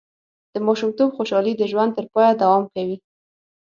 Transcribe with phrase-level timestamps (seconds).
[0.53, 2.97] د ماشومتوب خوشحالي د ژوند تر پایه دوام کوي.